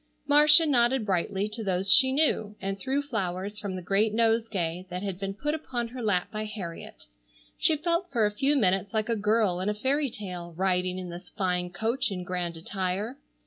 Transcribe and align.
Marcia 0.27 0.65
nodded 0.65 1.05
brightly 1.05 1.47
to 1.47 1.63
those 1.63 1.93
she 1.93 2.11
knew, 2.11 2.55
and 2.59 2.79
threw 2.79 3.03
flowers 3.03 3.59
from 3.59 3.75
the 3.75 3.83
great 3.83 4.15
nosegay 4.15 4.87
that 4.89 5.03
had 5.03 5.19
been 5.19 5.35
put 5.35 5.53
upon 5.53 5.89
her 5.89 6.01
lap 6.01 6.31
by 6.31 6.43
Harriet. 6.43 7.03
She 7.59 7.77
felt 7.77 8.09
for 8.11 8.25
a 8.25 8.31
few 8.31 8.55
minutes 8.55 8.95
like 8.95 9.09
a 9.09 9.15
girl 9.15 9.59
in 9.59 9.69
a 9.69 9.75
fairy 9.75 10.09
tale 10.09 10.55
riding 10.57 10.97
in 10.97 11.09
this 11.11 11.29
fine 11.29 11.69
coach 11.69 12.09
in 12.09 12.23
grand 12.23 12.57
attire. 12.57 13.19